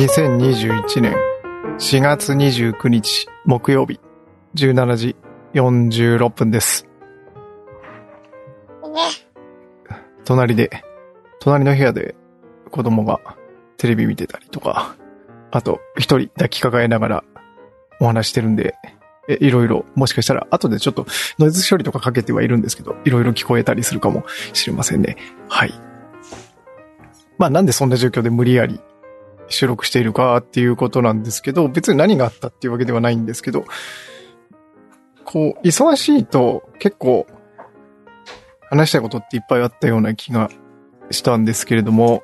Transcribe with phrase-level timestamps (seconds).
[0.00, 1.14] 2021年
[1.78, 4.00] 4月29日木曜日
[4.54, 5.16] 17時
[5.52, 6.88] 46分です。
[10.24, 10.70] 隣で、
[11.38, 12.14] 隣の部屋で
[12.70, 13.20] 子供が
[13.76, 14.96] テレビ見てたりとか、
[15.50, 17.24] あと一人抱きかかえながら
[18.00, 18.76] お話してるんで、
[19.28, 21.04] えいろいろ、もしかしたら後でちょっと
[21.38, 25.18] ノイズ処理とかかけてはいるんですけど、いろいろ聞こえたりするかもしれませんね。
[25.50, 25.74] はい。
[27.36, 28.80] まあなんでそんな状況で無理やり
[29.50, 33.64] 収録しているかっていうことなんですけど、別に何があったっていうわけではないんですけど、
[35.24, 37.26] こう、忙しいと結構
[38.70, 40.50] 話したいことっていっぱいあったような気が
[41.10, 42.22] したんですけれども、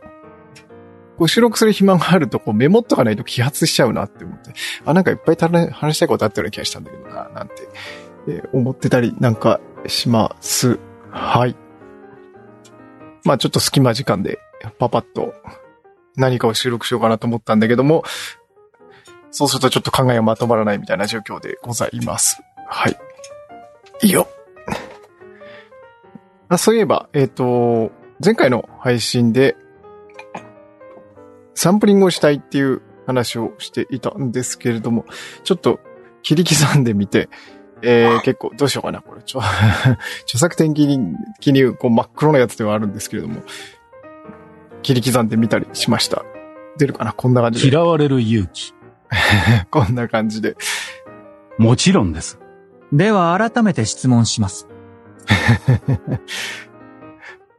[1.19, 4.53] こう収録する暇があるとこうメモっとかないと揮発しちゃうなって思って、
[4.85, 5.37] あ、なんかいっぱい
[5.71, 7.55] 話したいことあったような気がしたんだけどな、なんて、
[8.29, 10.79] え思ってたりなんかします。
[11.11, 11.57] はい。
[13.25, 14.39] まあちょっと隙間時間で
[14.79, 15.35] パパッと
[16.17, 18.05] 何かを収録しようかなと思ったんだけども、
[19.31, 22.43] そうするとちょっと考えがまとまらないみたいな状況でございます。
[22.69, 22.97] はい。
[24.03, 24.29] いいよ。
[26.49, 27.91] あそういえば、えっ、と、
[28.25, 29.57] 前回の配信で、
[31.55, 35.05] サンプリングをしたいっていう話をしていたんですけれども、
[35.45, 35.81] ちょっと
[36.23, 37.29] 切り刻んでみて、
[37.83, 39.23] えー、結構どうしようかな、これ。
[39.23, 39.41] ちょ
[40.25, 43.43] 著作権気に、気にこう真っ黒なやつではあるんですけれども、
[44.87, 46.23] 切り刻んでみたりしました。
[46.79, 47.13] 出るかな？
[47.13, 47.69] こんな感じで。
[47.71, 48.73] 嫌われる勇気。
[49.73, 50.57] こんな感じで。
[51.59, 52.39] もちろんです。
[52.93, 54.69] では改めて質問します。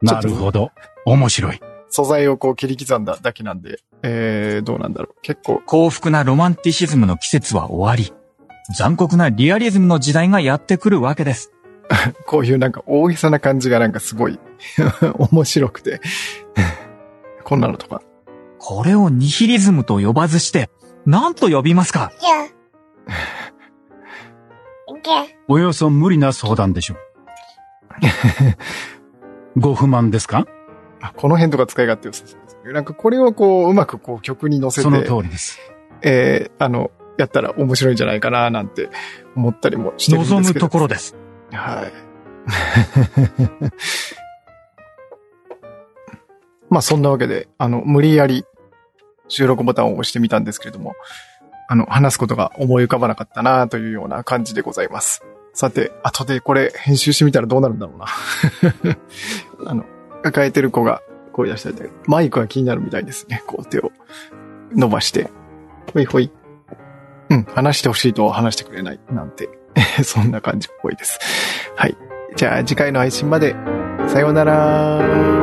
[0.00, 0.70] なるほど。
[1.04, 1.60] 面白い。
[1.90, 5.14] 素材をこう切り刻んだだけなんで、えー、どうなんだろう？
[5.20, 8.14] 結構、幸福なロマンティシズムの季節は終わり、
[8.74, 11.52] 残酷なリアリズムの時代がやってくるわけです。
[12.26, 14.38] こういうなんか大げさな感じがなんかすごい
[15.18, 16.00] 面白くて。
[17.48, 18.02] こんなのとか。
[18.58, 20.68] これをニヒリズムと呼ばずして、
[21.06, 22.12] 何と呼びますか？
[25.48, 26.98] およそ無理な相談でしょう。
[29.60, 30.46] ご不満ですか？
[31.00, 32.72] あこの辺とか使い勝手良さそうですね。
[32.72, 35.58] なんかこれをこう、うまくこう曲に乗せそのて、通りです。
[36.02, 38.90] えー、あの、やったら面白いんじゃないかななんて
[39.34, 40.40] 思ったりもしてるんですけど。
[40.42, 41.16] 望むところです。
[41.52, 41.92] はい。
[46.70, 48.44] まあそんなわけで、あの、無理やり
[49.28, 50.94] 収録ボタンを押してみたんですけれども、
[51.68, 55.22] あの、話すことが思い浮かばなかったなというような感じでございます。
[55.52, 58.06] さて、後でこれ編集してみたらどうなるんだろうな。
[59.70, 59.84] あの、
[60.22, 61.02] 抱えてる子が
[61.32, 63.42] 声出したりだけど、マイクが気になるみたいですね。
[63.46, 63.92] こう手を
[64.74, 65.30] 伸ばして、
[65.92, 66.30] ほいほい。
[67.30, 69.50] うん、話してほしいと話してくれないなんて、
[70.02, 71.18] そんな感じっぽいです。
[71.76, 71.96] はい。
[72.36, 73.54] じゃあ次回の配信まで、
[74.06, 75.37] さようなら。